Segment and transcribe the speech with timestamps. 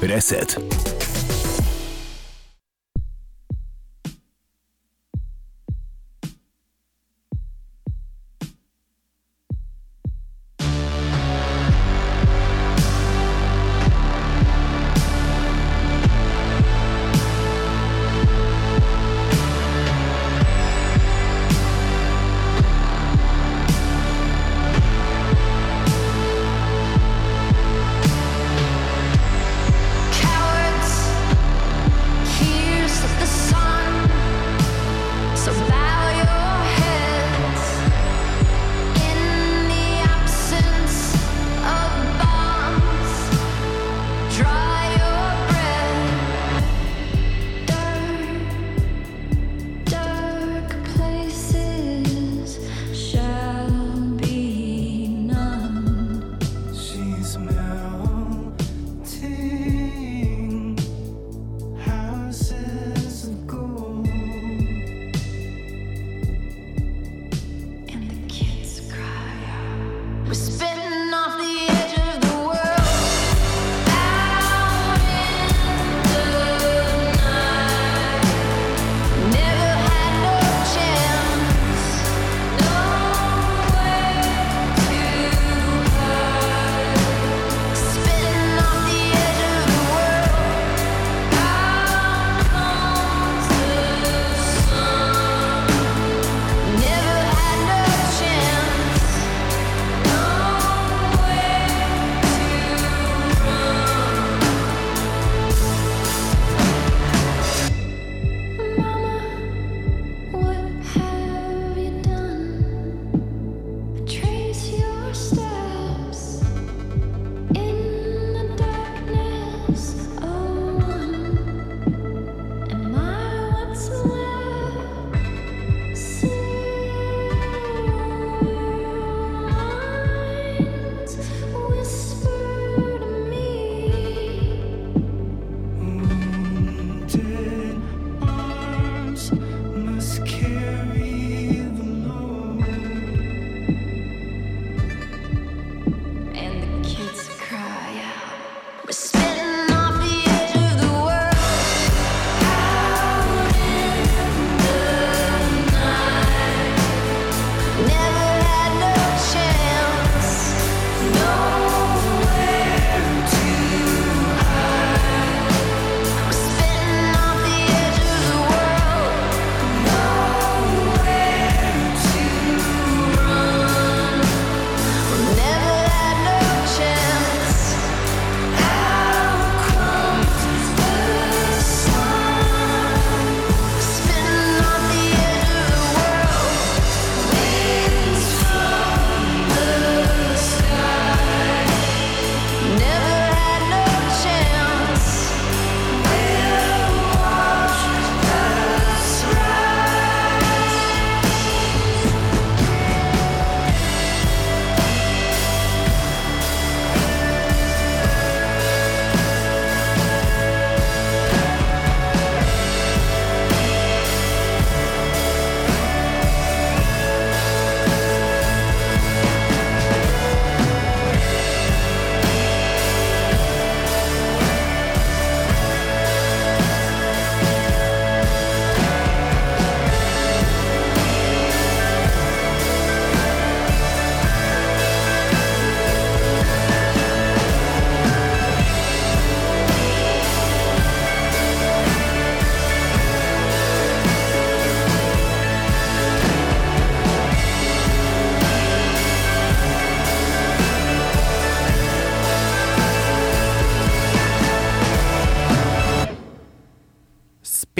[0.00, 0.97] Reset.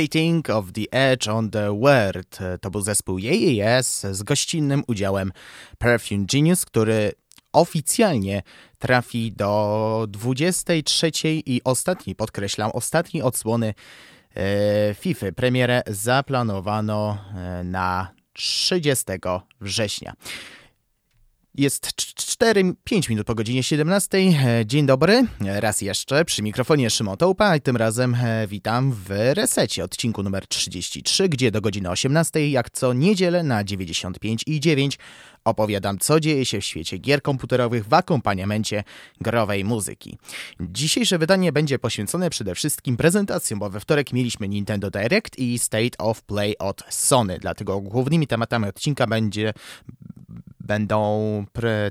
[0.08, 2.38] Spitting of the Edge on the World.
[2.60, 5.32] To był zespół JES z gościnnym udziałem
[5.78, 7.12] Perfume Genius, który
[7.52, 8.43] oficjalnie
[8.78, 13.75] trafi do 23 i ostatniej, podkreślam, ostatniej odsłony
[14.37, 15.26] e, FIFA.
[15.37, 19.04] Premierę zaplanowano e, na 30
[19.61, 20.12] września.
[21.54, 24.18] Jest 4-5 minut po godzinie 17.
[24.18, 29.10] E, dzień dobry, raz jeszcze przy mikrofonie Szymon Tołpa i tym razem e, witam w
[29.10, 34.98] resecie odcinku numer 33, gdzie do godziny 18 jak co niedzielę na 95 i 9
[35.44, 38.84] opowiadam co dzieje się w świecie gier komputerowych w akompaniamencie
[39.20, 40.18] growej muzyki.
[40.60, 45.98] Dzisiejsze wydanie będzie poświęcone przede wszystkim prezentacjom, bo we wtorek mieliśmy Nintendo Direct i State
[45.98, 49.52] of Play od Sony, dlatego głównymi tematami odcinka będzie
[50.68, 51.44] będą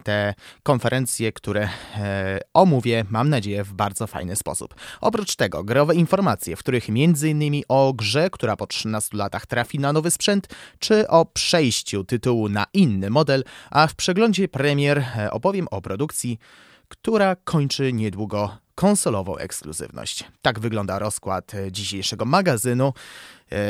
[0.04, 0.34] te
[0.64, 4.76] konferencje, które e, omówię, mam nadzieję, w bardzo fajny sposób.
[5.02, 7.62] Oprócz tego growe informacje, w których m.in.
[7.68, 10.48] o grze, która po 13 latach trafi na nowy sprzęt,
[10.80, 16.40] czy o przejściu tytułu na inny model, a w przeglądzie premier e, opowiem o produkcji,
[16.88, 20.24] która kończy niedługo konsolową ekskluzywność.
[20.42, 22.94] Tak wygląda rozkład e, dzisiejszego magazynu.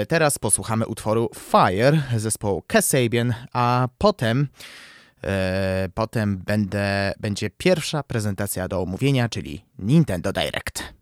[0.07, 4.47] Teraz posłuchamy utworu Fire zespołu Kasabian, a potem
[5.93, 10.97] potem będę, będzie pierwsza prezentacja do omówienia, czyli Nintendo Direct.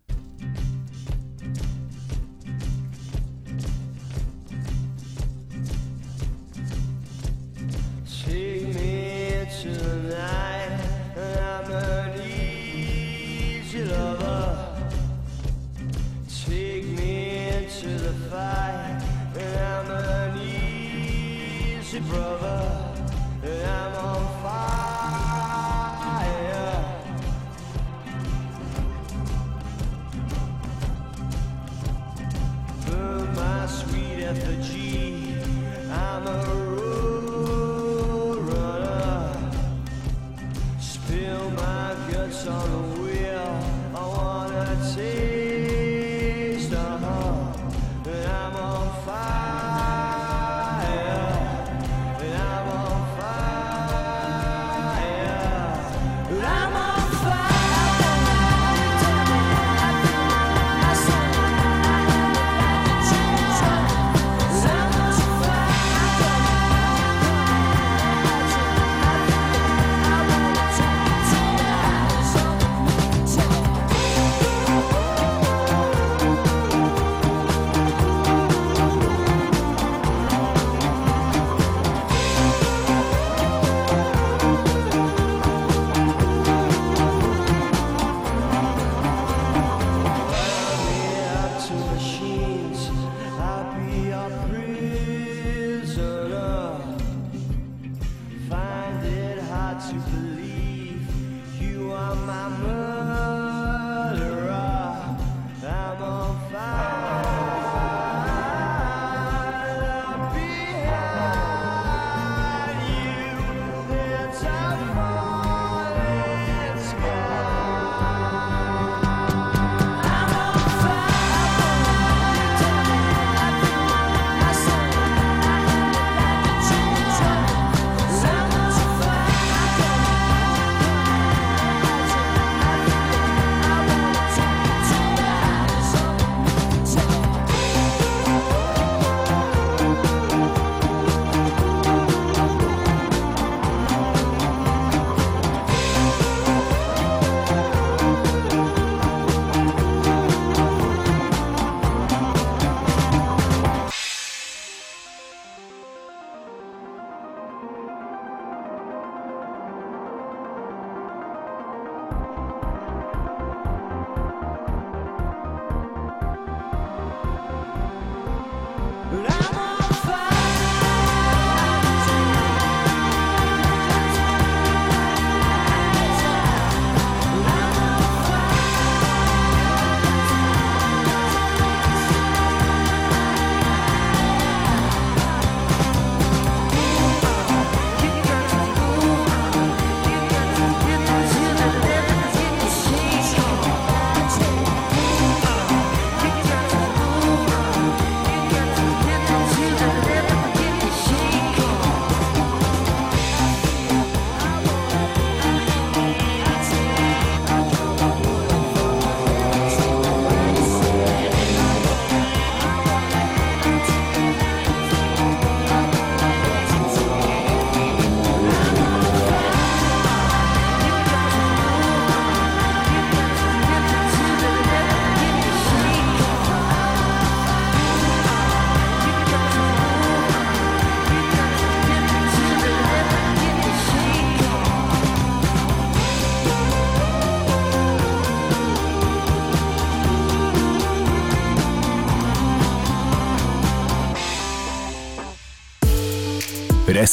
[22.26, 22.75] on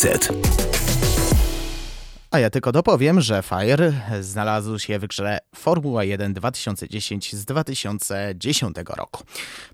[0.03, 0.42] Reset.
[2.33, 8.77] A ja tylko dopowiem, że Fire znalazł się w grze Formuła 1 2010 z 2010
[8.89, 9.23] roku.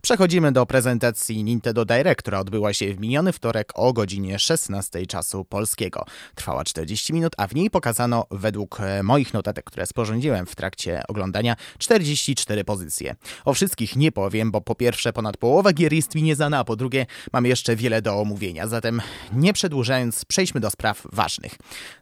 [0.01, 5.45] Przechodzimy do prezentacji Nintendo Direct, która odbyła się w miniony wtorek o godzinie 16 czasu
[5.45, 6.05] polskiego.
[6.35, 11.01] Trwała 40 minut, a w niej pokazano według e, moich notatek, które sporządziłem w trakcie
[11.07, 13.15] oglądania, 44 pozycje.
[13.45, 16.75] O wszystkich nie powiem, bo po pierwsze ponad połowa gier jest mi nieznana, a po
[16.75, 19.01] drugie mam jeszcze wiele do omówienia, zatem
[19.33, 21.55] nie przedłużając przejdźmy do spraw ważnych.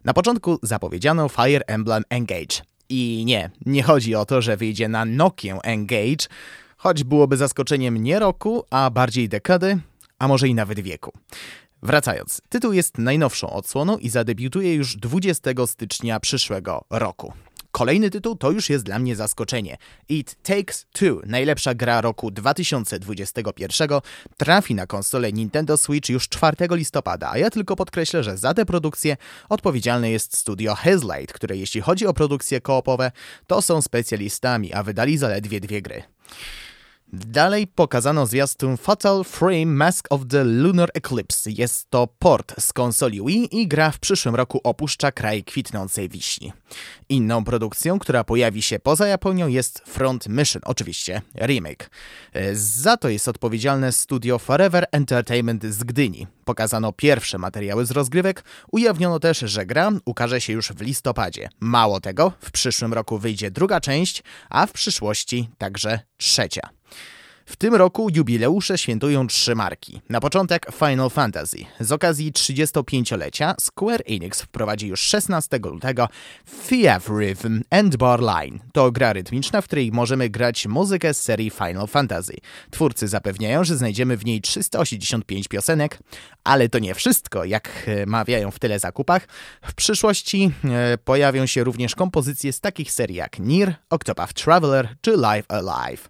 [0.04, 2.62] Na początku zapowiedziano Fire Emblem Engage.
[2.88, 6.26] I nie, nie chodzi o to, że wyjdzie na Nokia Engage,
[6.76, 9.78] choć byłoby zaskoczeniem nie roku, a bardziej dekady,
[10.18, 11.12] a może i nawet wieku.
[11.82, 17.32] Wracając, tytuł jest najnowszą odsłoną i zadebiutuje już 20 stycznia przyszłego roku.
[17.70, 19.76] Kolejny tytuł to już jest dla mnie zaskoczenie.
[20.08, 23.88] It Takes Two, najlepsza gra roku 2021,
[24.36, 28.66] trafi na konsolę Nintendo Switch już 4 listopada, a ja tylko podkreślę, że za tę
[28.66, 29.16] produkcję
[29.48, 33.12] odpowiedzialne jest studio Hazelight, które jeśli chodzi o produkcje koopowe,
[33.46, 36.02] to są specjalistami, a wydali zaledwie dwie gry.
[37.12, 41.50] Dalej pokazano zwiastun Fatal Frame Mask of the Lunar Eclipse.
[41.50, 46.52] Jest to port z konsoli Wii i gra w przyszłym roku opuszcza kraj kwitnącej wiśni.
[47.08, 51.90] Inną produkcją, która pojawi się poza Japonią jest Front Mission, oczywiście remake.
[52.52, 56.26] Za to jest odpowiedzialne studio Forever Entertainment z Gdyni.
[56.44, 61.48] Pokazano pierwsze materiały z rozgrywek, ujawniono też, że gra ukaże się już w listopadzie.
[61.60, 66.77] Mało tego, w przyszłym roku wyjdzie druga część, a w przyszłości także trzecia.
[67.48, 70.00] W tym roku jubileusze świętują trzy marki.
[70.08, 71.58] Na początek Final Fantasy.
[71.80, 76.08] Z okazji 35-lecia Square Enix wprowadzi już 16 lutego
[76.68, 78.58] Thief Rhythm and Bar Line.
[78.72, 82.36] To gra rytmiczna, w której możemy grać muzykę z serii Final Fantasy.
[82.70, 85.98] Twórcy zapewniają, że znajdziemy w niej 385 piosenek,
[86.44, 89.28] ale to nie wszystko, jak mawiają w tyle zakupach.
[89.62, 95.16] W przyszłości e, pojawią się również kompozycje z takich serii jak Nier, Octopath Traveler czy
[95.16, 96.08] Live Alive.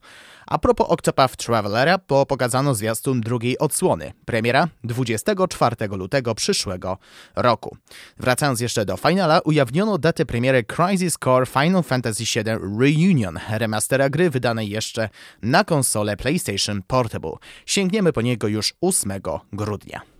[0.50, 4.12] A propos Octopath Travelera, bo pokazano zwiastun drugiej odsłony.
[4.24, 6.98] Premiera 24 lutego przyszłego
[7.36, 7.76] roku.
[8.18, 14.30] Wracając jeszcze do finala, ujawniono datę premiery Crisis Core Final Fantasy VII Reunion, remastera gry
[14.30, 15.08] wydanej jeszcze
[15.42, 17.32] na konsolę PlayStation Portable.
[17.66, 19.12] Sięgniemy po niego już 8
[19.52, 20.17] grudnia.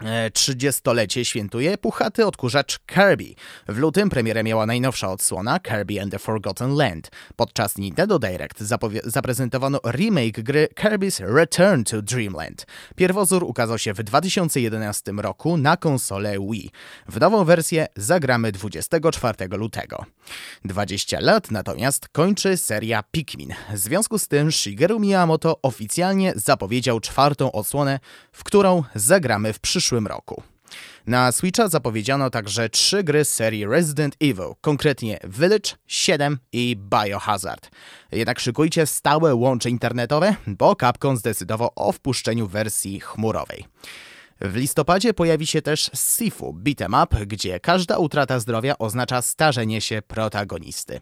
[0.00, 3.34] 30-lecie świętuje puchaty odkurzacz Kirby.
[3.68, 7.10] W lutym premierę miała najnowsza odsłona Kirby and the Forgotten Land.
[7.36, 8.60] Podczas Nintendo Direct
[9.04, 12.66] zaprezentowano remake gry Kirby's Return to Dreamland.
[12.96, 16.70] Pierwozór ukazał się w 2011 roku na konsolę Wii.
[17.08, 20.04] W nową wersję zagramy 24 lutego.
[20.64, 23.54] 20 lat natomiast kończy seria Pikmin.
[23.72, 28.00] W związku z tym Shigeru Miyamoto oficjalnie zapowiedział czwartą odsłonę,
[28.32, 30.42] w którą zagramy w przyszłym przyszłym roku.
[31.06, 37.70] Na Switcha zapowiedziano także trzy gry serii Resident Evil, konkretnie Village, 7 i Biohazard.
[38.12, 43.64] Jednak szykujcie stałe łącze internetowe, bo Capcom zdecydował o wpuszczeniu wersji chmurowej.
[44.40, 50.02] W listopadzie pojawi się też Sifu Beat'em Up, gdzie każda utrata zdrowia oznacza starzenie się
[50.02, 51.00] protagonisty.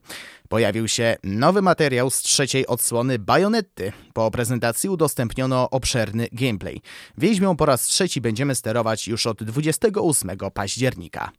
[0.50, 3.92] Pojawił się nowy materiał z trzeciej odsłony Bajonetty.
[4.12, 6.80] Po prezentacji udostępniono obszerny gameplay.
[7.19, 11.30] Wieźmią po raz trzeci będziemy sterować już od 28 października.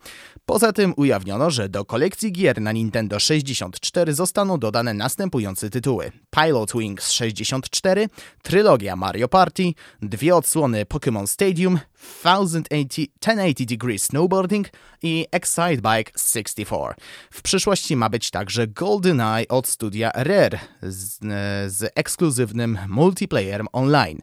[0.46, 6.72] Poza tym ujawniono, że do kolekcji gier na Nintendo 64 zostaną dodane następujące tytuły: Pilot
[6.74, 8.08] Wings 64,
[8.42, 9.64] trylogia Mario Party,
[10.02, 11.80] dwie odsłony Pokémon Stadium,
[12.24, 14.70] 1080 Degree Snowboarding
[15.04, 16.94] i Excite Bike 64.
[17.32, 18.68] W przyszłości ma być także
[19.02, 21.20] GoldenEye od studia Rare z,
[21.74, 24.20] z ekskluzywnym multiplayerem online.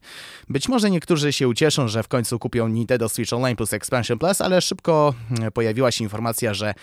[0.48, 4.40] Być może niektórzy się ucieszą, że w końcu kupią Nintendo Switch Online plus Expansion Plus,
[4.40, 5.14] ale szybko
[5.54, 6.74] pojawiła się informacja, że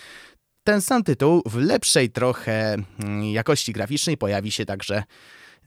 [0.64, 5.02] ten sam tytuł w lepszej trochę mm, jakości graficznej pojawi się także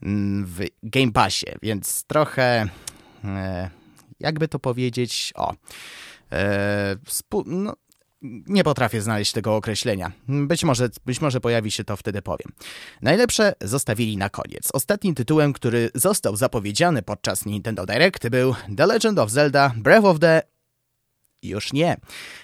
[0.02, 2.68] mm, w Game Passie, więc trochę
[3.24, 3.70] e,
[4.20, 5.54] jakby to powiedzieć, o,
[6.32, 6.96] e,
[7.46, 7.74] no,
[8.22, 10.12] nie potrafię znaleźć tego określenia.
[10.28, 12.52] Być może, być może pojawi się to wtedy powiem.
[13.02, 14.68] Najlepsze zostawili na koniec.
[14.72, 20.18] Ostatnim tytułem, który został zapowiedziany podczas Nintendo Direct był The Legend of Zelda Breath of
[20.18, 20.42] the
[21.42, 21.96] już nie.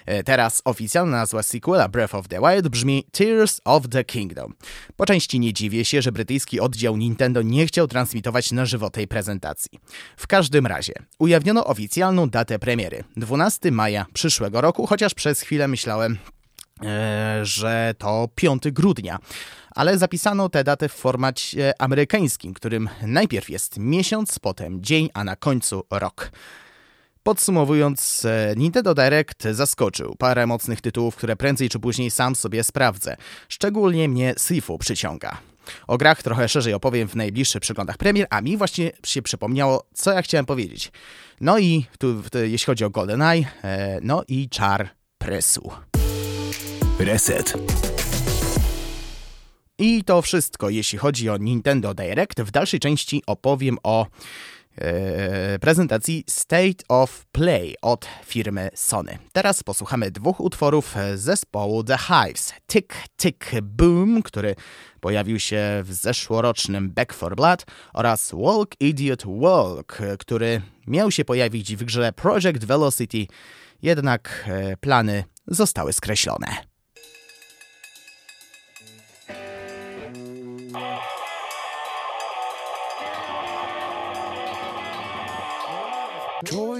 [0.05, 4.53] E, teraz oficjalna nazwa sequela Breath of the Wild brzmi Tears of the Kingdom.
[4.95, 9.07] Po części nie dziwię się, że brytyjski oddział Nintendo nie chciał transmitować na żywo tej
[9.07, 9.79] prezentacji.
[10.17, 16.17] W każdym razie, ujawniono oficjalną datę premiery 12 maja przyszłego roku, chociaż przez chwilę myślałem,
[16.83, 19.19] e, że to 5 grudnia
[19.77, 25.35] ale zapisano tę datę w formacie amerykańskim, którym najpierw jest miesiąc, potem dzień, a na
[25.35, 26.31] końcu rok.
[27.27, 30.15] Podsumowując, e, Nintendo Direct zaskoczył.
[30.15, 33.17] Parę mocnych tytułów, które prędzej czy później sam sobie sprawdzę.
[33.49, 35.37] Szczególnie mnie Sifu przyciąga.
[35.87, 40.13] O grach trochę szerzej opowiem w najbliższych przeglądach premier, a mi właśnie się przypomniało, co
[40.13, 40.91] ja chciałem powiedzieć.
[41.41, 45.71] No i tu, jeśli chodzi o GoldenEye, e, no i czar presu.
[46.99, 47.53] Reset.
[49.79, 52.41] I to wszystko, jeśli chodzi o Nintendo Direct.
[52.41, 54.05] W dalszej części opowiem o
[55.61, 59.17] prezentacji State of Play od firmy Sony.
[59.33, 62.53] Teraz posłuchamy dwóch utworów zespołu The Hives.
[62.67, 64.55] Tick Tick Boom, który
[64.99, 71.75] pojawił się w zeszłorocznym Back for Blood oraz Walk Idiot Walk, który miał się pojawić
[71.75, 73.27] w grze Project Velocity,
[73.81, 76.47] jednak e, plany zostały skreślone.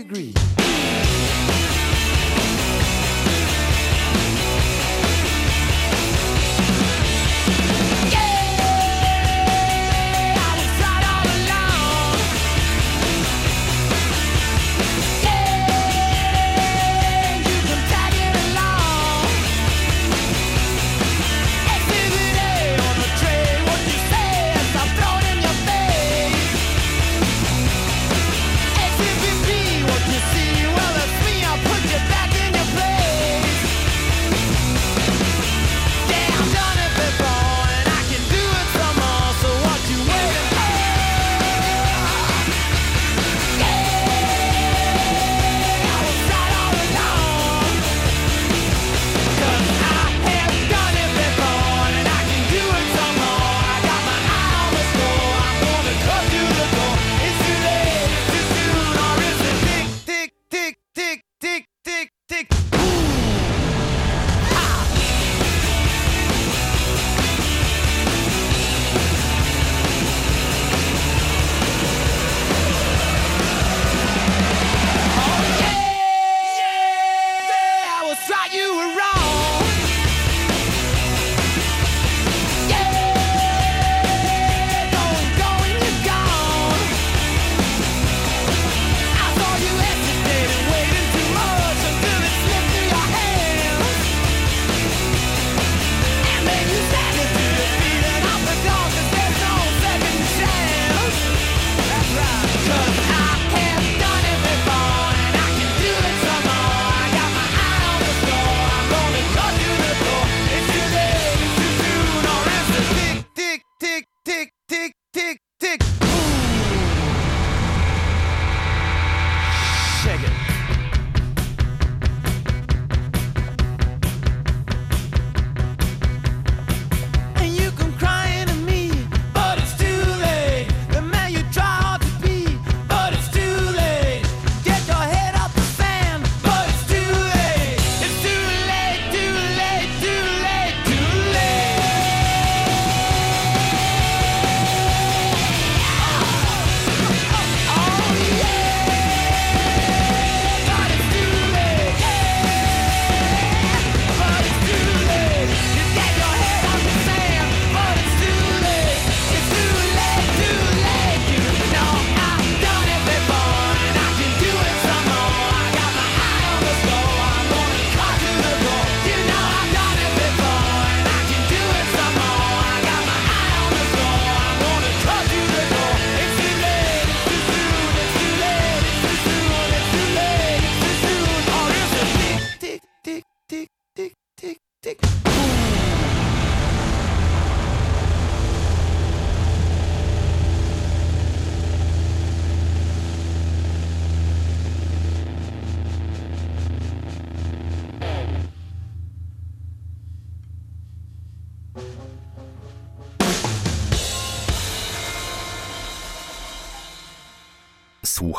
[0.02, 0.47] agree.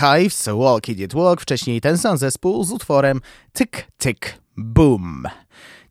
[0.00, 3.20] Hives, Walk It Walk, wcześniej ten sam zespół z utworem
[3.52, 5.22] Tyk Tyk Boom.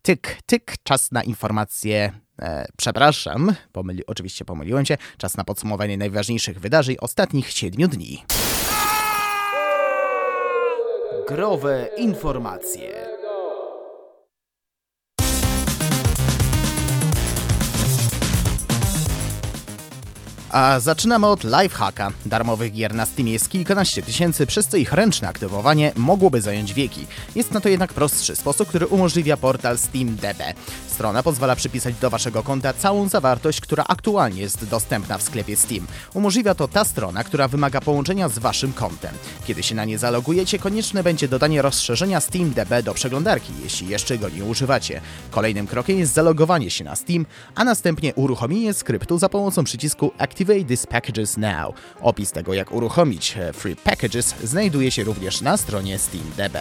[0.02, 4.96] Tyk Tyk, czas na informacje E, przepraszam, pomyli, oczywiście pomyliłem się.
[5.18, 8.24] Czas na podsumowanie najważniejszych wydarzeń ostatnich siedmiu dni.
[11.28, 13.15] Growe informacje.
[20.56, 22.12] A zaczynamy od lifehacka.
[22.26, 27.06] Darmowych gier na Steamie jest kilkanaście tysięcy, przez co ich ręczne aktywowanie mogłoby zająć wieki.
[27.34, 30.42] Jest na to jednak prostszy sposób, który umożliwia portal SteamDB.
[30.88, 35.86] Strona pozwala przypisać do waszego konta całą zawartość, która aktualnie jest dostępna w sklepie Steam.
[36.14, 39.14] Umożliwia to ta strona, która wymaga połączenia z waszym kontem.
[39.46, 44.28] Kiedy się na nie zalogujecie, konieczne będzie dodanie rozszerzenia SteamDB do przeglądarki, jeśli jeszcze go
[44.28, 45.00] nie używacie.
[45.30, 50.12] Kolejnym krokiem jest zalogowanie się na Steam, a następnie uruchomienie skryptu za pomocą przycisku
[50.46, 51.74] Activate these packages now.
[52.00, 56.56] Opis tego, jak uruchomić e, Free Packages, znajduje się również na stronie SteamDB.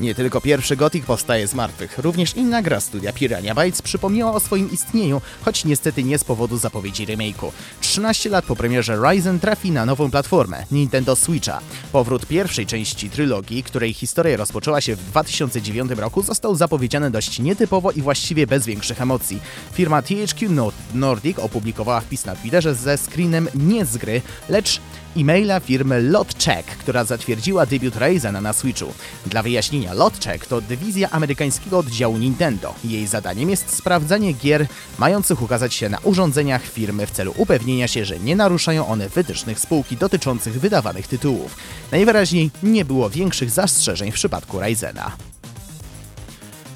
[0.00, 4.40] Nie tylko pierwszy Gothic powstaje z martwych, również inna gra studia Piranha Bytes przypomniała o
[4.40, 7.50] swoim istnieniu, choć niestety nie z powodu zapowiedzi remake'u.
[7.80, 11.60] 13 lat po premierze Ryzen trafi na nową platformę, Nintendo Switcha.
[11.92, 17.90] Powrót pierwszej części trylogii, której historia rozpoczęła się w 2009 roku, został zapowiedziany dość nietypowo
[17.90, 19.40] i właściwie bez większych emocji.
[19.72, 20.50] Firma THQ
[20.94, 24.80] Nordic opublikowała wpis na Twitterze ze screenem nie z gry, lecz
[25.16, 28.92] e-maila firmy LotCheck, która zatwierdziła debiut Ryzena na Switchu.
[29.26, 32.74] Dla wyjaśnienia, LotCheck to dywizja amerykańskiego oddziału Nintendo.
[32.84, 34.66] Jej zadaniem jest sprawdzanie gier
[34.98, 39.60] mających ukazać się na urządzeniach firmy w celu upewnienia się, że nie naruszają one wytycznych
[39.60, 41.56] spółki dotyczących wydawanych tytułów.
[41.92, 45.16] Najwyraźniej nie było większych zastrzeżeń w przypadku Ryzena.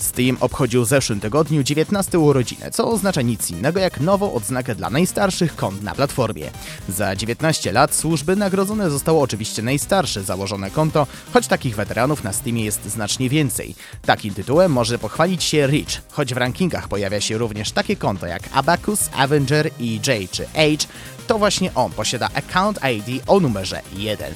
[0.02, 4.90] Steam obchodził w zeszłym tygodniu 19 urodziny, co oznacza nic innego jak nową odznakę dla
[4.90, 6.50] najstarszych kont na platformie.
[6.88, 12.64] Za 19 lat służby nagrodzone zostało oczywiście najstarsze założone konto, choć takich weteranów na Steamie
[12.64, 13.74] jest znacznie więcej.
[14.02, 18.42] Takim tytułem może pochwalić się Rich, choć w rankingach pojawia się również takie konto jak
[18.52, 20.86] Abacus, Avenger, EJ czy Age,
[21.26, 24.34] to właśnie on posiada account ID o numerze 1.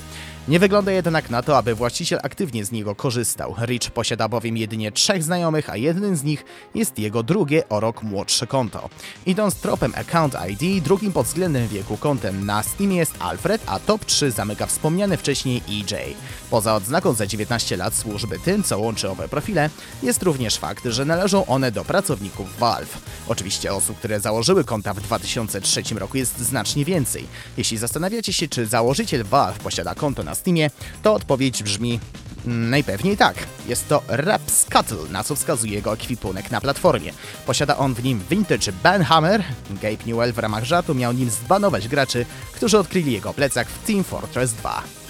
[0.49, 3.55] Nie wygląda jednak na to, aby właściciel aktywnie z niego korzystał.
[3.67, 8.03] Rich posiada bowiem jedynie trzech znajomych, a jednym z nich jest jego drugie o rok
[8.03, 8.89] młodsze konto.
[9.27, 14.05] Idąc tropem Account ID, drugim pod względem wieku kontem na Steamie jest Alfred, a top
[14.05, 16.17] 3 zamyka wspomniany wcześniej EJ.
[16.55, 19.71] Poza odznaką za 19 lat służby tym, co łączy owe profile,
[20.03, 22.99] jest również fakt, że należą one do pracowników Valve.
[23.29, 27.27] Oczywiście osób, które założyły konta w 2003 roku jest znacznie więcej.
[27.57, 30.71] Jeśli zastanawiacie się, czy założyciel Valve posiada konto na Steamie,
[31.03, 32.01] to odpowiedź brzmi
[32.47, 33.37] mm, najpewniej tak.
[33.67, 37.13] Jest to Rapscuttle, na co wskazuje jego ekwipunek na platformie.
[37.47, 39.45] Posiada on w nim vintage Banhammer.
[39.71, 44.05] Gabe Newell w ramach żartu miał nim zbanować graczy, którzy odkryli jego plecak w Team
[44.05, 45.04] Fortress 2.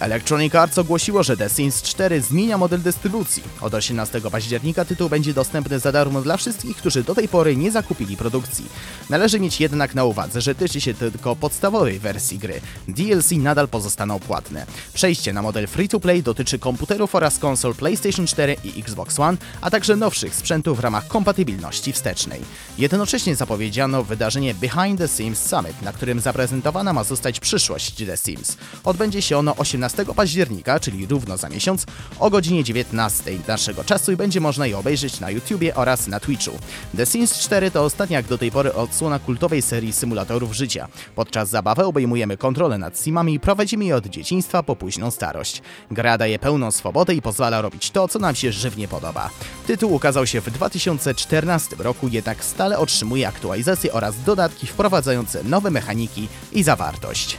[0.00, 3.42] Electronic Arts ogłosiło, że The Sims 4 zmienia model dystrybucji.
[3.60, 7.70] Od 18 października tytuł będzie dostępny za darmo dla wszystkich, którzy do tej pory nie
[7.70, 8.64] zakupili produkcji.
[9.10, 12.60] Należy mieć jednak na uwadze, że tyczy się tylko podstawowej wersji gry.
[12.88, 14.66] DLC nadal pozostaną płatne.
[14.94, 19.96] Przejście na model free-to-play dotyczy komputerów oraz konsol PlayStation 4 i Xbox One, a także
[19.96, 22.40] nowszych sprzętów w ramach kompatybilności wstecznej.
[22.78, 28.56] Jednocześnie zapowiedziano wydarzenie Behind the Sims Summit, na którym zaprezentowana ma zostać przyszłość The Sims.
[28.84, 31.86] Odbędzie się ono 18 18 października, czyli równo za miesiąc,
[32.18, 36.58] o godzinie 19 naszego czasu i będzie można je obejrzeć na YouTubie oraz na Twitchu.
[36.96, 40.88] The Sims 4 to ostatnia jak do tej pory odsłona kultowej serii symulatorów życia.
[41.14, 45.62] Podczas zabawy obejmujemy kontrolę nad simami i prowadzimy je od dzieciństwa po późną starość.
[45.90, 49.30] Gra daje pełną swobodę i pozwala robić to, co nam się żywnie podoba.
[49.66, 56.28] Tytuł ukazał się w 2014 roku, jednak stale otrzymuje aktualizacje oraz dodatki wprowadzające nowe mechaniki
[56.52, 57.38] i zawartość.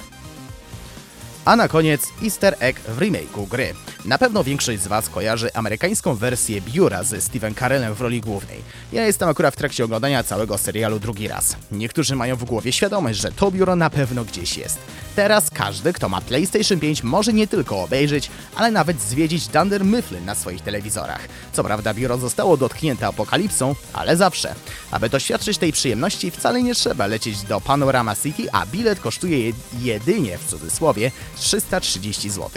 [1.47, 3.73] A na koniec easter egg w remake'u gry.
[4.05, 8.61] Na pewno większość z Was kojarzy amerykańską wersję Biura ze Steven Carellem w roli głównej.
[8.93, 11.55] Ja jestem akurat w trakcie oglądania całego serialu drugi raz.
[11.71, 14.79] Niektórzy mają w głowie świadomość, że to biuro na pewno gdzieś jest.
[15.15, 20.25] Teraz każdy, kto ma PlayStation 5 może nie tylko obejrzeć, ale nawet zwiedzić Dunder Mifflin
[20.25, 21.27] na swoich telewizorach.
[21.53, 24.55] Co prawda biuro zostało dotknięte apokalipsą, ale zawsze.
[24.91, 30.37] Aby doświadczyć tej przyjemności wcale nie trzeba lecieć do Panorama City, a bilet kosztuje jedynie,
[30.37, 32.49] w cudzysłowie, 330 zł.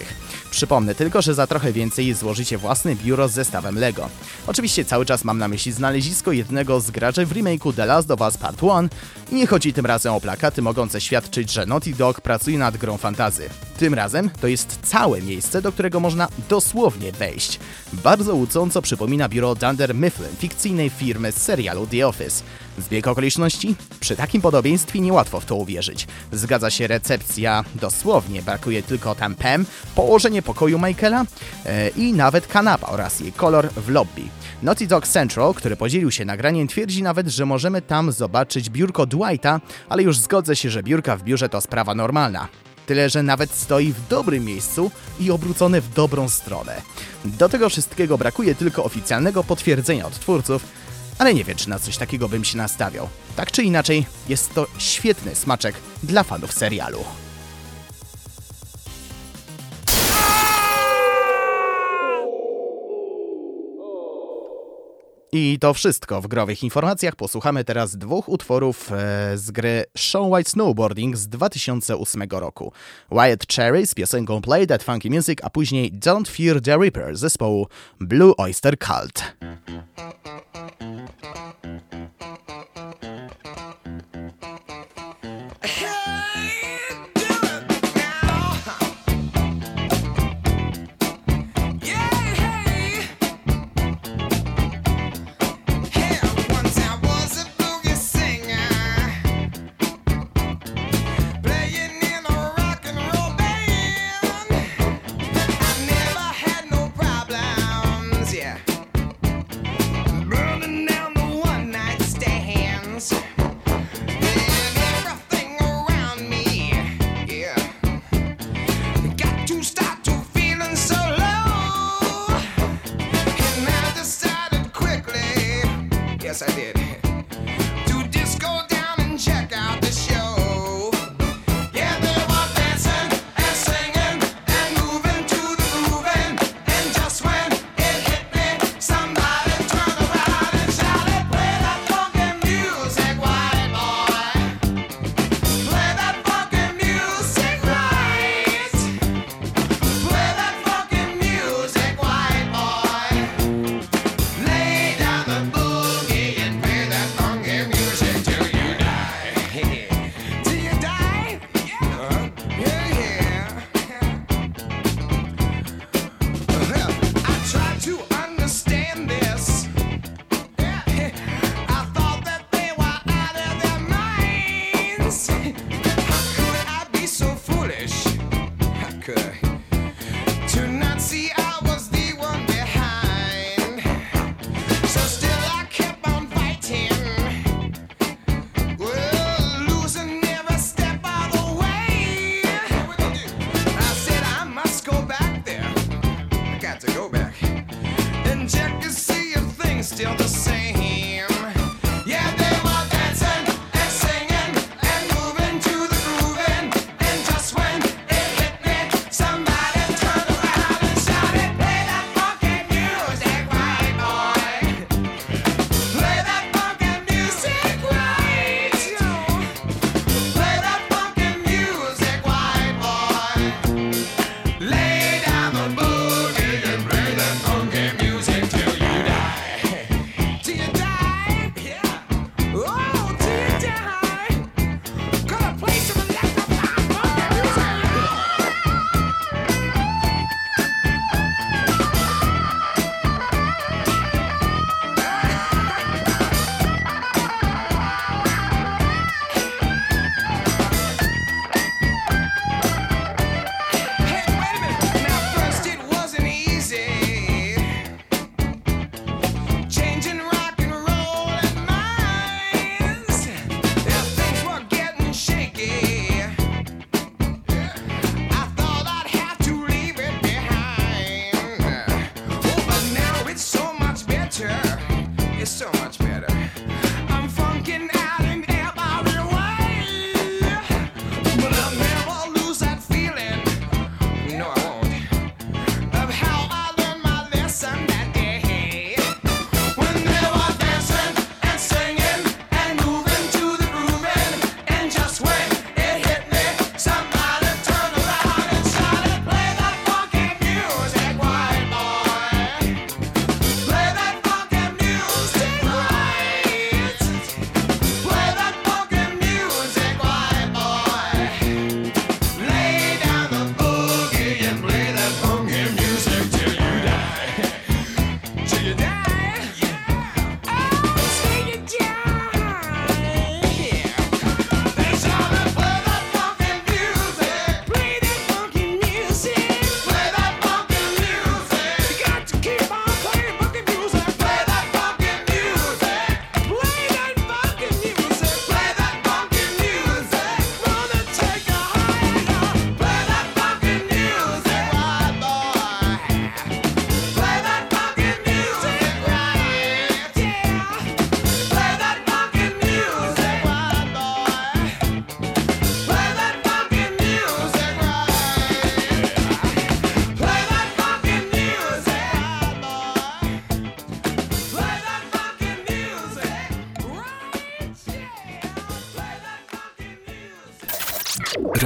[0.51, 4.09] Przypomnę tylko, że za trochę więcej złożycie własne biuro z zestawem LEGO.
[4.47, 8.21] Oczywiście cały czas mam na myśli znalezisko jednego z graczy w remake'u The Last of
[8.21, 8.88] Us Part 1
[9.31, 12.97] i nie chodzi tym razem o plakaty mogące świadczyć, że Naughty Dog pracuje nad grą
[12.97, 13.49] fantazy.
[13.79, 17.61] Tym razem to jest całe miejsce, do którego można dosłownie wejść.
[17.92, 22.42] Bardzo łudząco przypomina biuro Dunder Mifflin, fikcyjnej firmy z serialu The Office.
[22.79, 23.74] Zbieg okoliczności?
[24.00, 26.07] Przy takim podobieństwie niełatwo w to uwierzyć.
[26.33, 31.24] Zgadza się recepcja dosłownie, brakuje tylko tam PEM, położenie pokoju Michaela
[31.66, 34.22] e, i nawet kanapa oraz jej kolor w lobby.
[34.62, 39.61] Naughty Dog Central, który podzielił się nagraniem, twierdzi nawet, że możemy tam zobaczyć biurko Dwighta,
[39.88, 42.48] ale już zgodzę się, że biurka w biurze to sprawa normalna.
[42.90, 46.83] Tyle, że nawet stoi w dobrym miejscu i obrócone w dobrą stronę.
[47.24, 50.66] Do tego wszystkiego brakuje tylko oficjalnego potwierdzenia od twórców,
[51.18, 53.09] ale nie wiem, czy na coś takiego bym się nastawiał.
[53.37, 57.05] Tak czy inaczej, jest to świetny smaczek dla fanów serialu.
[65.33, 67.16] I to wszystko w growych informacjach.
[67.16, 72.73] Posłuchamy teraz dwóch utworów e, z gry Show White Snowboarding z 2008 roku.
[73.11, 77.66] Wyatt Cherry z piosenką Play That Funky Music, a później Don't Fear the Reaper zespołu
[78.01, 79.37] Blue Oyster Cult.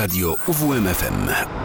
[0.04, 1.63] Radio UWMFM.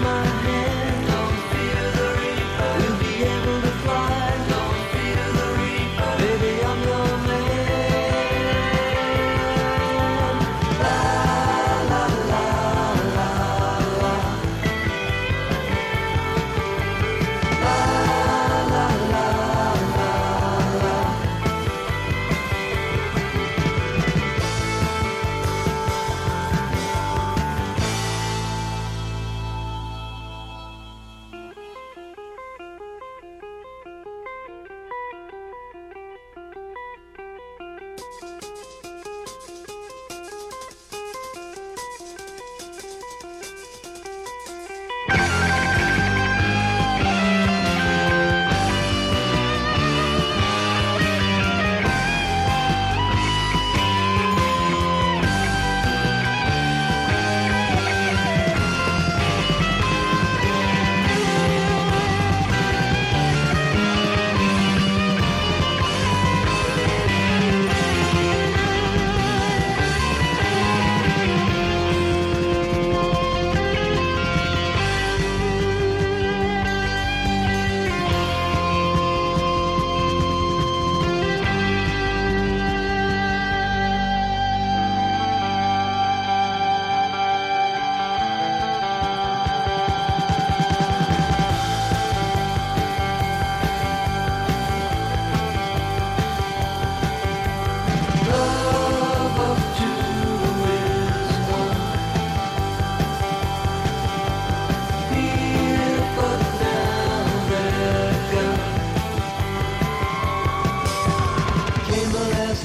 [0.00, 0.51] my hand.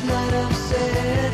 [0.06, 1.27] let us say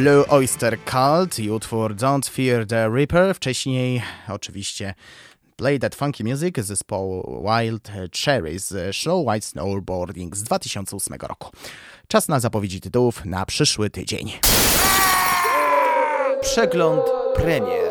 [0.00, 3.34] Blue Oyster Cult i utwór Don't Fear the Reaper.
[3.34, 4.94] Wcześniej oczywiście
[5.56, 7.90] Play That Funky Music zespołu Wild
[8.24, 11.50] Cherries Show White Snowboarding z 2008 roku.
[12.08, 14.32] Czas na zapowiedzi tytułów na przyszły tydzień.
[16.40, 17.02] Przegląd
[17.34, 17.89] premier.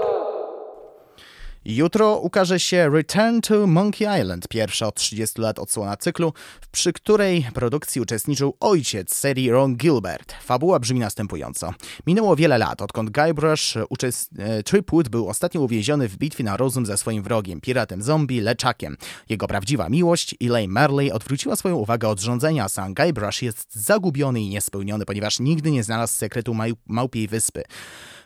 [1.75, 6.33] Jutro ukaże się Return to Monkey Island, pierwsza od 30 lat odsłona cyklu,
[6.71, 10.33] przy której produkcji uczestniczył ojciec serii Ron Gilbert.
[10.43, 11.73] Fabuła brzmi następująco.
[12.07, 14.29] Minęło wiele lat, odkąd Guybrush uczest...
[14.39, 18.97] E, Tripwood był ostatnio uwięziony w bitwie na rozum ze swoim wrogiem, piratem zombie Leczakiem.
[19.29, 24.49] Jego prawdziwa miłość, Elaine Marley, odwróciła swoją uwagę od rządzenia, sam Guybrush jest zagubiony i
[24.49, 26.55] niespełniony, ponieważ nigdy nie znalazł sekretu
[26.87, 27.63] Małpiej Wyspy.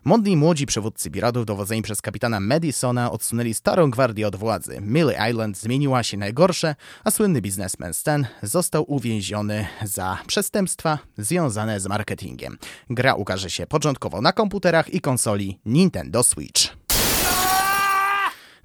[0.06, 4.82] Modni młodzi przywódcy piratów dowodzeni przez kapitana Madisona odsunęli starą gwardię od władzy.
[4.82, 11.88] Millie Island zmieniła się najgorsze, a słynny biznesmen Stan został uwięziony za przestępstwa związane z
[11.88, 12.58] marketingiem.
[12.90, 16.83] Gra ukaże się początkowo na komputerach i konsoli Nintendo Switch.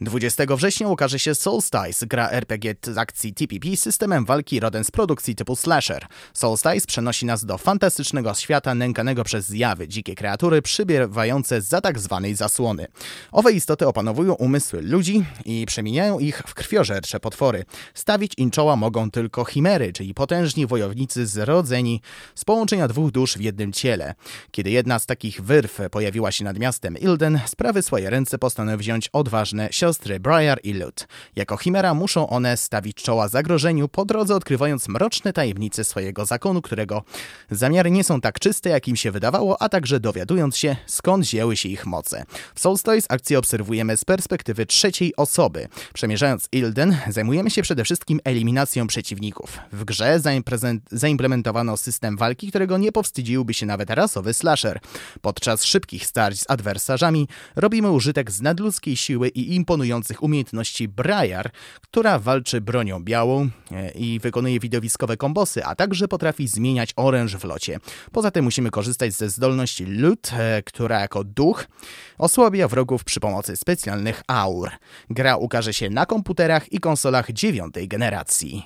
[0.01, 5.34] 20 września ukaże się Soulstice, gra RPG z akcji TPP systemem walki rodem z produkcji
[5.34, 6.07] typu slasher.
[6.34, 12.34] Soulstice przenosi nas do fantastycznego świata nękanego przez zjawy, dzikie kreatury przybywające za tak zwanej
[12.34, 12.86] zasłony.
[13.32, 17.64] Owe istoty opanowują umysły ludzi i przemieniają ich w krwiożercze potwory.
[17.94, 22.01] Stawić im czoła mogą tylko chimery, czyli potężni wojownicy zrodzeni
[22.34, 24.14] z połączenia dwóch dusz w jednym ciele.
[24.51, 29.09] Kiedy jedna z takich wyrw pojawiła się nad miastem Ilden, sprawy swoje ręce postanowił wziąć
[29.12, 31.07] odważne siostry siostry Briar i Lut.
[31.36, 37.03] Jako chimera muszą one stawić czoła zagrożeniu, po drodze odkrywając mroczne tajemnice swojego zakonu, którego
[37.51, 41.57] zamiary nie są tak czyste, jak im się wydawało, a także dowiadując się, skąd wzięły
[41.57, 42.24] się ich moce.
[42.55, 45.68] W Soulstoys akcję obserwujemy z perspektywy trzeciej osoby.
[45.95, 49.59] Przemierzając Ilden, zajmujemy się przede wszystkim eliminacją przeciwników.
[49.72, 50.20] W grze
[50.91, 54.80] zaimplementowano system walki, którego nie powstydziłby się nawet rasowy slasher.
[55.20, 61.50] Podczas szybkich starć z adwersarzami robimy użytek z nadludzkiej siły i imponującej imponujących umiejętności Briar,
[61.80, 67.44] która walczy bronią białą e, i wykonuje widowiskowe kombosy, a także potrafi zmieniać oręż w
[67.44, 67.78] locie.
[68.12, 71.66] Poza tym musimy korzystać ze zdolności Lut, e, która jako duch
[72.18, 74.70] osłabia wrogów przy pomocy specjalnych aur.
[75.10, 78.62] Gra ukaże się na komputerach i konsolach dziewiątej generacji.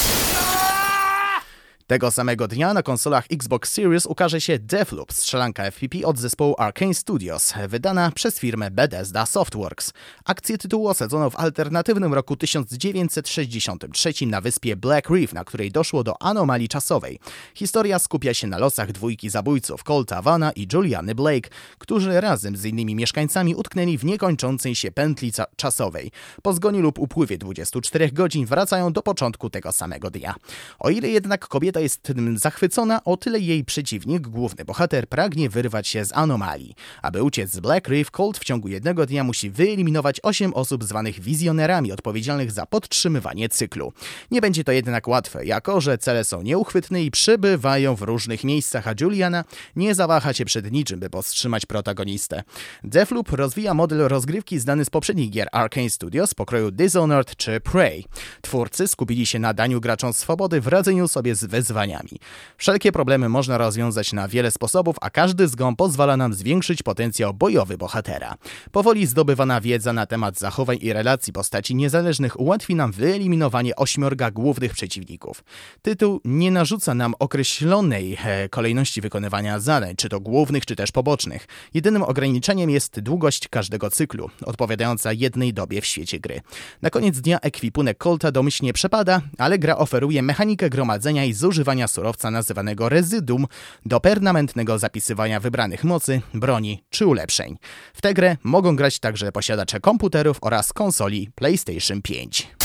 [1.93, 6.95] Tego samego dnia na konsolach Xbox Series ukaże się Deathloop, strzelanka FPP od zespołu Arkane
[6.95, 9.93] Studios, wydana przez firmę Bethesda Softworks.
[10.25, 16.23] Akcję tytułu osadzono w alternatywnym roku 1963 na wyspie Black Reef, na której doszło do
[16.23, 17.19] anomalii czasowej.
[17.55, 22.65] Historia skupia się na losach dwójki zabójców Colta Vana i Juliany Blake, którzy razem z
[22.65, 26.11] innymi mieszkańcami utknęli w niekończącej się pętli czasowej.
[26.43, 30.35] Po zgonie lub upływie 24 godzin wracają do początku tego samego dnia.
[30.79, 35.89] O ile jednak kobieta jest tym zachwycona, o tyle jej przeciwnik, główny bohater, pragnie wyrwać
[35.89, 36.75] się z anomalii.
[37.03, 41.21] Aby uciec z Black Reef, Colt w ciągu jednego dnia musi wyeliminować 8 osób zwanych
[41.21, 43.93] wizjonerami odpowiedzialnych za podtrzymywanie cyklu.
[44.31, 48.89] Nie będzie to jednak łatwe, jako że cele są nieuchwytne i przybywają w różnych miejscach,
[48.89, 49.45] a Juliana
[49.77, 52.43] nie zawaha się przed niczym, by powstrzymać protagonistę.
[52.85, 58.05] Deathloop rozwija model rozgrywki znany z poprzednich gier Arkane Studios pokroju Dishonored czy Prey.
[58.41, 62.19] Twórcy skupili się na daniu graczom swobody w radzeniu sobie z wyzwaniami wyzwaniami.
[62.57, 67.79] Wszelkie problemy można rozwiązać na wiele sposobów, a każdy zgon pozwala nam zwiększyć potencjał bojowy
[67.79, 68.35] bohatera.
[68.73, 74.73] Powoli zdobywana wiedza na temat zachowań i relacji postaci niezależnych ułatwi nam wyeliminowanie ośmiorga głównych
[74.73, 75.45] przeciwników.
[75.83, 81.47] Tytuł nie narzuca nam określonej e, kolejności wykonywania zadań, czy to głównych, czy też pobocznych.
[81.75, 86.41] Jedynym ograniczeniem jest długość każdego cyklu, odpowiadająca jednej dobie w świecie gry.
[86.83, 91.89] Na koniec dnia ekwipunek Colta domyślnie przepada, ale gra oferuje mechanikę gromadzenia i zużywania używania
[91.89, 93.47] surowca nazywanego rezydum
[93.87, 97.59] do permanentnego zapisywania wybranych mocy, broni czy ulepszeń.
[97.95, 102.62] W tę grę mogą grać także posiadacze komputerów oraz konsoli PlayStation 5.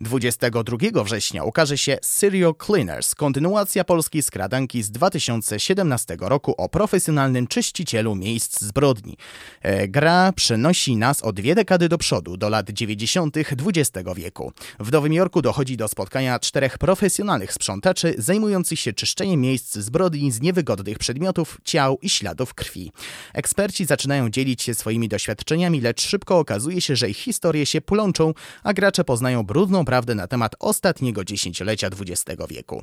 [0.00, 8.14] 22 września ukaże się Serial Cleaners, kontynuacja polskiej skradanki z 2017 roku o profesjonalnym czyścicielu
[8.14, 9.16] miejsc zbrodni.
[9.62, 13.36] E, gra przenosi nas o dwie dekady do przodu, do lat 90.
[13.36, 14.52] XX wieku.
[14.80, 20.40] W Nowym Jorku dochodzi do spotkania czterech profesjonalnych sprzątaczy zajmujących się czyszczeniem miejsc zbrodni z
[20.40, 22.92] niewygodnych przedmiotów, ciał i śladów krwi.
[23.34, 28.34] Eksperci zaczynają dzielić się swoimi doświadczeniami, lecz szybko okazuje się, że ich historie się plączą,
[28.62, 32.82] a gracze poznają brudną prawdę na temat ostatniego dziesięciolecia XX wieku.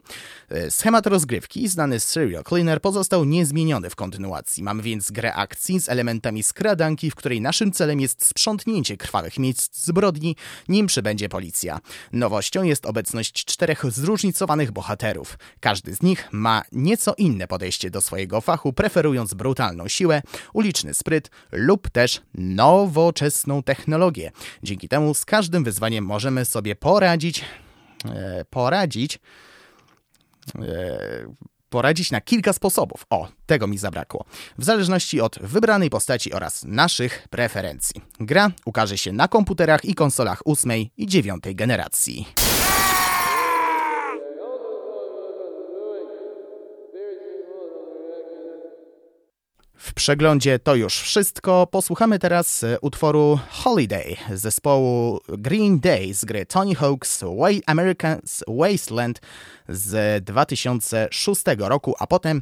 [0.50, 4.64] E, schemat rozgrywki, znany z Serial Cleaner, pozostał niezmieniony w kontynuacji.
[4.64, 9.86] Mamy więc grę akcji z elementami skradanki, w której naszym celem jest sprzątnięcie krwawych miejsc
[9.86, 10.36] zbrodni,
[10.70, 11.80] nim przybędzie policja.
[12.14, 15.38] Nowością jest obecność czterech zróżnicowanych bohaterów.
[15.60, 20.22] Każdy z nich ma nieco inne podejście do swojego fachu, preferując brutalną siłę,
[20.54, 24.32] uliczny spryt lub też nowoczesną technologię.
[24.64, 27.46] Dzięki temu z każdym wyzwaniem możemy sobie poradzić poradzić,
[28.06, 29.20] e, poradzić
[30.56, 31.26] e,
[31.70, 33.06] poradzić na kilka sposobów.
[33.10, 34.26] O, tego mi zabrakło.
[34.58, 38.02] W zależności od wybranej postaci oraz naszych preferencji.
[38.20, 42.51] Gra ukaże się na komputerach i konsolach ósmej i dziewiątej generacji.
[49.84, 51.68] W przeglądzie to już wszystko.
[51.72, 57.24] Posłuchamy teraz e, utworu Holiday zespołu Green Day z gry Tony Hawk's
[57.68, 59.22] American's Wasteland
[59.70, 62.42] z 2006 roku, a potem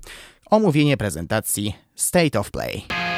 [0.50, 3.09] omówienie prezentacji State of Play.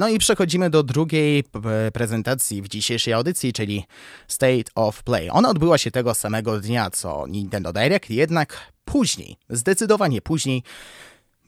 [0.00, 1.44] No i przechodzimy do drugiej
[1.92, 3.84] prezentacji w dzisiejszej audycji, czyli
[4.28, 5.30] State of Play.
[5.30, 10.62] Ona odbyła się tego samego dnia co Nintendo Direct, jednak później, zdecydowanie później,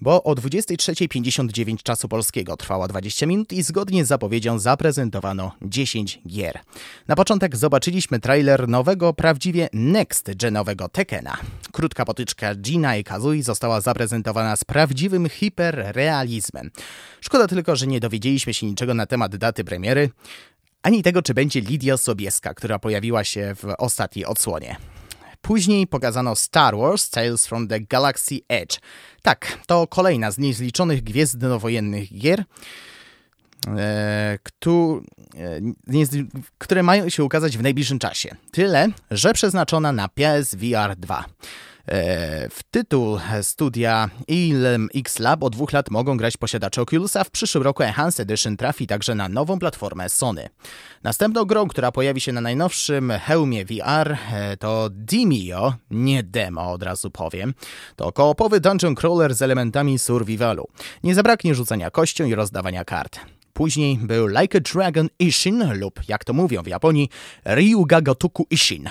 [0.02, 6.58] bo o 23.59 czasu polskiego trwała 20 minut i zgodnie z zapowiedzią zaprezentowano 10 gier.
[7.08, 11.36] Na początek zobaczyliśmy trailer nowego, prawdziwie next-genowego Tekena.
[11.72, 16.70] Krótka potyczka Gina i Kazui została zaprezentowana z prawdziwym hiperrealizmem.
[17.20, 20.10] Szkoda tylko, że nie dowiedzieliśmy się niczego na temat daty premiery,
[20.82, 24.76] ani tego, czy będzie Lidia Sobieska, która pojawiła się w ostatniej odsłonie.
[25.42, 28.78] Później pokazano Star Wars Tales from the Galaxy Edge.
[29.22, 32.44] Tak, to kolejna z niezliczonych gwiezdnowojennych gier,
[33.68, 34.38] e,
[36.58, 38.36] które mają się ukazać w najbliższym czasie.
[38.50, 41.24] Tyle, że przeznaczona na PSVR 2.
[41.86, 47.24] E, w tytuł studia Ilm X Lab od dwóch lat mogą grać posiadacze Oculusa.
[47.24, 50.48] W przyszłym roku Enhanced Edition trafi także na nową platformę Sony.
[51.02, 56.82] Następną grą, która pojawi się na najnowszym hełmie VR e, to Demio, nie demo od
[56.82, 57.54] razu powiem.
[57.96, 60.68] To koopowy dungeon crawler z elementami survivalu.
[61.04, 63.20] Nie zabraknie rzucania kością i rozdawania kart.
[63.62, 67.08] Później był Like a Dragon Ishin lub, jak to mówią w Japonii,
[67.44, 68.88] Ryuga Gotoku Ishin.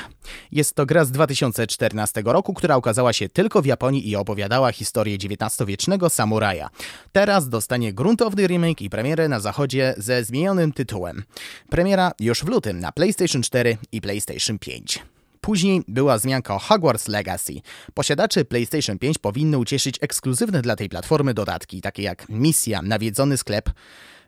[0.51, 5.17] Jest to gra z 2014 roku, która ukazała się tylko w Japonii i opowiadała historię
[5.17, 6.69] XIX-wiecznego samuraja.
[7.11, 11.23] Teraz dostanie gruntowny remake i premierę na zachodzie ze zmienionym tytułem.
[11.69, 14.99] Premiera już w lutym na PlayStation 4 i PlayStation 5.
[15.41, 17.53] Później była zmianka o Hogwarts Legacy.
[17.93, 23.69] Posiadacze PlayStation 5 powinny ucieszyć ekskluzywne dla tej platformy dodatki, takie jak misja, nawiedzony sklep,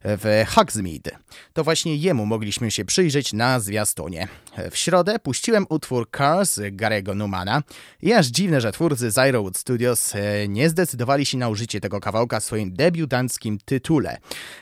[0.04, 1.12] w Hogsmeade.
[1.54, 4.28] To właśnie jemu mogliśmy się przyjrzeć na zwiastunie.
[4.72, 7.64] W środę puściłem utwór Cars Garego Numana
[8.02, 12.40] i aż dziwne, że twórcy Zyrowood Studios e, nie zdecydowali się na użycie tego kawałka
[12.40, 14.18] w swoim debiutanckim tytule.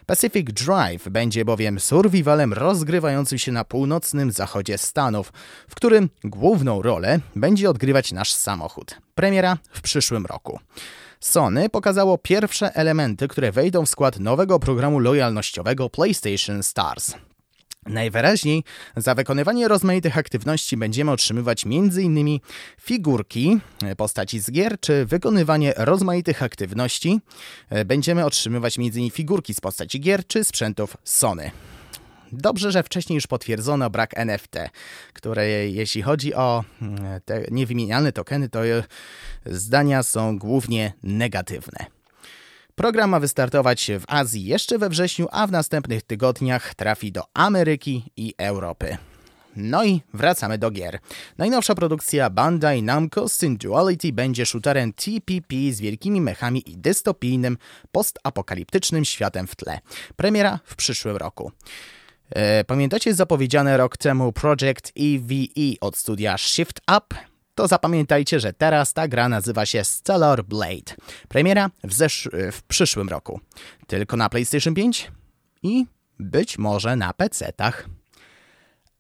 [0.06, 5.34] Pacific Drive będzie bowiem survivalem rozgrywającym się na północnym zachodzie Stanów,
[5.70, 8.96] w którym główną rolę będzie odgrywać nasz samochód.
[9.16, 10.60] Premiera w przyszłym roku.
[11.22, 17.14] Sony pokazało pierwsze elementy, które wejdą w skład nowego programu lojalnościowego PlayStation Stars.
[17.86, 18.64] Najwyraźniej
[18.98, 22.40] za wykonywanie rozmaitych aktywności będziemy otrzymywać m.in.
[22.82, 23.60] figurki
[23.98, 27.20] postaci z gier, czy wykonywanie rozmaitych aktywności
[27.86, 29.12] będziemy otrzymywać m.in.
[29.12, 31.52] figurki z postaci gier, czy sprzętów Sony.
[32.32, 34.56] Dobrze, że wcześniej już potwierdzono brak NFT,
[35.14, 38.60] które jeśli chodzi o mm, te niewymienialne tokeny, to
[39.46, 41.86] zdania są głównie negatywne.
[42.76, 48.12] Program ma wystartować w Azji jeszcze we wrześniu, a w następnych tygodniach trafi do Ameryki
[48.18, 48.98] i Europy.
[49.56, 51.00] No i wracamy do gier.
[51.38, 57.58] Najnowsza produkcja Bandai Namco Duality będzie shooterem TPP z wielkimi mechami i dystopijnym,
[57.92, 59.80] postapokaliptycznym światem w tle.
[60.16, 61.52] Premiera w przyszłym roku.
[62.36, 67.16] E, pamiętacie zapowiedziane rok temu Project EVE od studia Shift Up?
[67.56, 70.96] To zapamiętajcie, że teraz ta gra nazywa się Stellar Blade.
[71.28, 71.96] Premiera w,
[72.52, 73.40] w przyszłym roku.
[73.88, 75.12] Tylko na PlayStation 5
[75.64, 75.86] i
[76.20, 77.90] być może na PC-tach.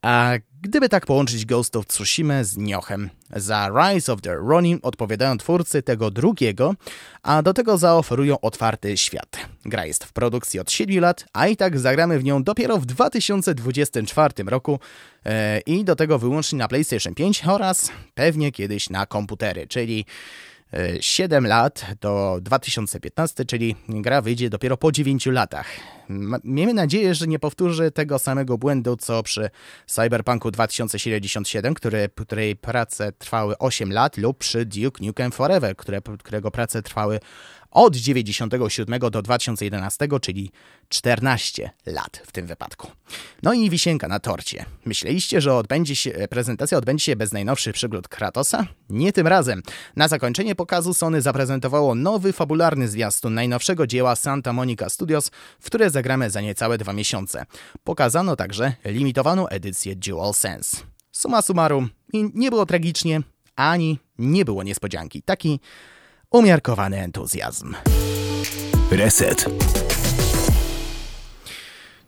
[0.01, 5.37] A gdyby tak połączyć Ghost of Tsushima z Niochem, za Rise of the Ronin odpowiadają
[5.37, 6.75] twórcy tego drugiego,
[7.23, 9.37] a do tego zaoferują otwarty świat.
[9.65, 12.85] Gra jest w produkcji od 7 lat, a i tak zagramy w nią dopiero w
[12.85, 14.79] 2024 roku
[15.25, 20.05] e, i do tego wyłącznie na PlayStation 5 oraz pewnie kiedyś na komputery, czyli
[20.99, 25.67] 7 lat do 2015, czyli gra wyjdzie dopiero po 9 latach.
[26.43, 29.49] Miejmy nadzieję, że nie powtórzy tego samego błędu, co przy
[29.87, 36.51] Cyberpunku 2077, który, której prace trwały 8 lat, lub przy Duke Nukem Forever, które, którego
[36.51, 37.19] prace trwały
[37.71, 40.51] od 97 do 2011, czyli
[40.89, 42.87] 14 lat w tym wypadku.
[43.43, 44.65] No i wisienka na torcie.
[44.85, 48.67] Myśleliście, że odbędzie się, prezentacja odbędzie się bez najnowszych przygód Kratosa?
[48.89, 49.61] Nie tym razem.
[49.95, 55.89] Na zakończenie pokazu Sony zaprezentowało nowy fabularny zwiastun najnowszego dzieła Santa Monica Studios, w które
[55.89, 57.45] zagramy za niecałe dwa miesiące.
[57.83, 60.77] Pokazano także limitowaną edycję DualSense.
[61.11, 63.21] Suma summarum, nie było tragicznie,
[63.55, 65.21] ani nie było niespodzianki.
[65.21, 65.59] Taki
[66.31, 67.75] umiarkowany entuzjazm.
[68.91, 69.45] Reset.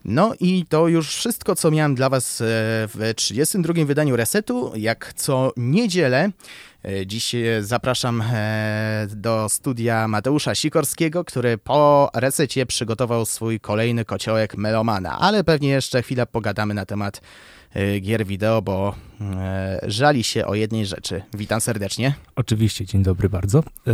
[0.04, 2.44] No i to już wszystko, co miałem dla Was e,
[2.88, 3.84] w 32.
[3.84, 4.72] wydaniu Resetu.
[4.76, 6.30] Jak co niedzielę
[6.84, 14.56] e, Dziś zapraszam e, do studia Mateusza Sikorskiego, który po resecie przygotował swój kolejny kociołek
[14.56, 17.20] Melomana, ale pewnie jeszcze chwilę pogadamy na temat
[18.00, 21.22] gier wideo, bo e, żali się o jednej rzeczy.
[21.34, 22.14] Witam serdecznie.
[22.36, 23.58] Oczywiście, dzień dobry bardzo.
[23.58, 23.92] E,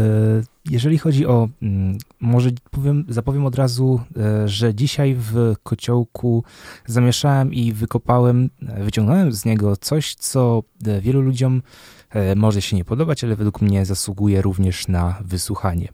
[0.70, 4.00] jeżeli chodzi o, mm, może powiem, zapowiem od razu,
[4.44, 6.44] że dzisiaj w kociołku
[6.86, 10.62] zamieszałem i wykopałem, wyciągnąłem z niego coś, co
[11.00, 11.62] wielu ludziom
[12.36, 15.88] może się nie podobać, ale według mnie zasługuje również na wysłuchanie.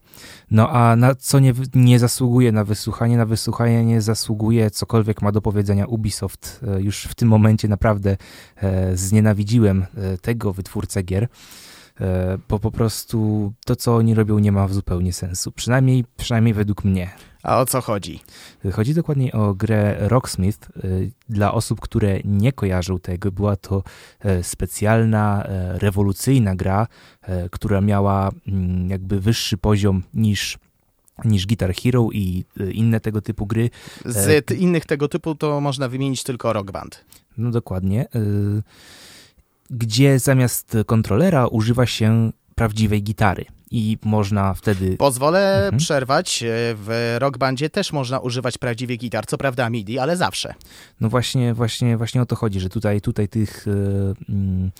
[0.51, 3.17] No a na co nie, nie zasługuje na wysłuchanie?
[3.17, 6.61] Na wysłuchanie nie zasługuje cokolwiek ma do powiedzenia Ubisoft.
[6.69, 8.17] E, już w tym momencie naprawdę
[8.57, 9.87] e, znienawidziłem
[10.23, 11.29] tego wytwórcę gier.
[12.49, 15.53] Bo po prostu to, co oni robią, nie ma zupełnie sensu.
[15.53, 17.11] Przynajmniej, przynajmniej według mnie.
[17.43, 18.21] A o co chodzi?
[18.73, 20.69] Chodzi dokładnie o grę Rocksmith.
[21.29, 23.83] Dla osób, które nie kojarzą tego, była to
[24.43, 26.87] specjalna, rewolucyjna gra,
[27.51, 30.59] która miała mm, jakby wyższy poziom niż
[31.25, 33.71] niż Guitar Hero i inne tego typu gry.
[34.05, 37.05] Z innych tego typu to można wymienić tylko Rock Band.
[37.39, 38.07] No dokładnie.
[39.71, 44.97] Gdzie zamiast kontrolera używa się prawdziwej gitary i można wtedy...
[44.97, 45.77] Pozwolę mhm.
[45.77, 46.45] przerwać.
[46.75, 50.55] W Rock Bandzie też można używać prawdziwej gitar, co prawda MIDI, ale zawsze.
[51.01, 53.67] No właśnie, właśnie, właśnie o to chodzi, że tutaj, tutaj tych...
[54.29, 54.71] Yy,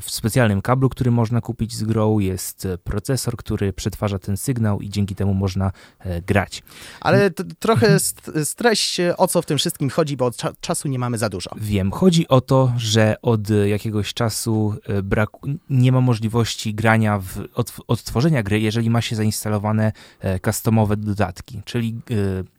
[0.00, 4.90] w specjalnym kablu, który można kupić z Grow, jest procesor, który przetwarza ten sygnał i
[4.90, 6.62] dzięki temu można e, grać.
[7.00, 7.98] Ale trochę
[8.44, 11.50] streść, o co w tym wszystkim chodzi, bo cza czasu nie mamy za dużo.
[11.56, 15.40] Wiem, chodzi o to, że od jakiegoś czasu e, braku,
[15.70, 21.62] nie ma możliwości grania, w, od, odtworzenia gry, jeżeli ma się zainstalowane e, customowe dodatki,
[21.64, 22.00] czyli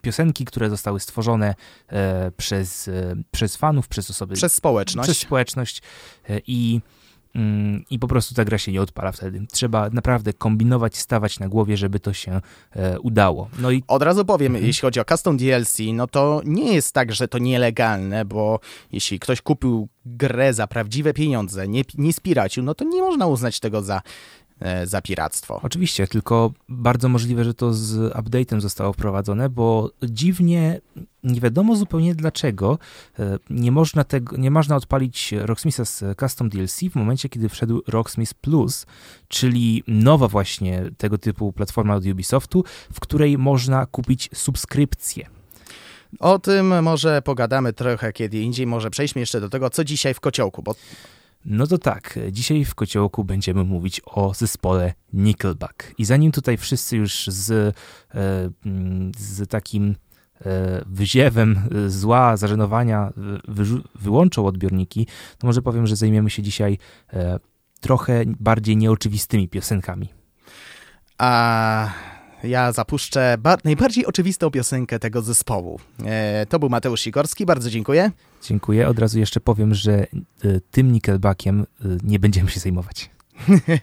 [0.01, 1.55] piosenki, które zostały stworzone
[2.37, 2.89] przez,
[3.31, 4.35] przez fanów, przez osoby...
[4.35, 5.07] Przez społeczność.
[5.07, 5.81] Przez społeczność
[6.47, 6.72] i Mm,
[7.89, 9.45] i po prostu ta gra się nie odpala wtedy.
[9.51, 12.41] Trzeba naprawdę kombinować, stawać na głowie, żeby to się
[12.75, 13.49] e, udało.
[13.59, 13.83] No i...
[13.87, 14.65] Od razu powiem, mhm.
[14.65, 18.59] jeśli chodzi o custom DLC, no to nie jest tak, że to nielegalne, bo
[18.91, 23.59] jeśli ktoś kupił grę za prawdziwe pieniądze, nie, nie spiracił, no to nie można uznać
[23.59, 24.01] tego za
[24.83, 25.59] za piractwo.
[25.63, 30.81] Oczywiście, tylko bardzo możliwe, że to z update'em zostało wprowadzone, bo dziwnie
[31.23, 32.79] nie wiadomo zupełnie dlaczego
[33.19, 37.81] e, nie można, tego, nie można odpalić Rocksmitha z Custom DLC w momencie, kiedy wszedł
[37.87, 38.85] Rocksmith Plus,
[39.27, 45.27] czyli nowa właśnie tego typu platforma od Ubisoftu, w której można kupić subskrypcję.
[46.19, 50.19] O tym może pogadamy trochę kiedy indziej, może przejdźmy jeszcze do tego, co dzisiaj w
[50.19, 50.75] kociołku, bo
[51.45, 55.93] no to tak, dzisiaj w Kociołku będziemy mówić o zespole Nickelback.
[55.97, 59.95] I zanim tutaj wszyscy już z, e, mm, z takim
[60.45, 63.13] e, wyziewem zła, zażenowania
[63.95, 66.77] wyłączą odbiorniki, to może powiem, że zajmiemy się dzisiaj
[67.13, 67.39] e,
[67.79, 70.09] trochę bardziej nieoczywistymi piosenkami.
[71.17, 71.89] A
[72.43, 75.79] ja zapuszczę najbardziej oczywistą piosenkę tego zespołu.
[76.05, 78.11] E, to był Mateusz Sikorski, bardzo dziękuję.
[78.43, 78.87] Dziękuję.
[78.87, 80.07] Od razu jeszcze powiem, że e,
[80.71, 81.65] tym Nickelbackiem e,
[82.03, 83.09] nie będziemy się zajmować.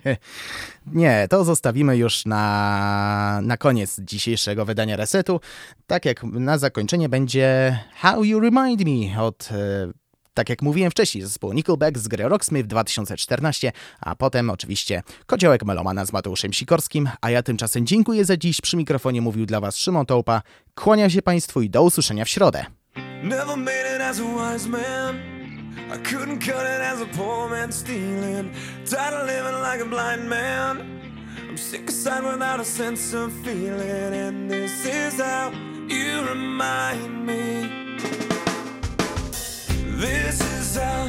[0.86, 5.40] nie, to zostawimy już na, na koniec dzisiejszego wydania Resetu.
[5.86, 9.48] Tak jak na zakończenie będzie How You Remind Me od
[10.34, 16.04] tak jak mówiłem wcześniej, zespół Nickelback z gry Rocksmith 2014, a potem oczywiście Kociołek Melomana
[16.04, 18.60] z Mateuszem Sikorskim, a ja tymczasem dziękuję za dziś.
[18.60, 20.42] Przy mikrofonie mówił dla Was Szymon Tołpa.
[20.74, 22.66] Kłania się Państwu i do usłyszenia w środę.
[23.22, 25.40] Never made it as a wise man.
[25.90, 28.52] I couldn't cut it as a poor man stealing.
[28.84, 31.00] Tired of living like a blind man.
[31.48, 34.14] I'm sick without a sense of feeling.
[34.14, 35.50] And this is how
[35.88, 38.29] you remind me.
[40.00, 41.08] This is how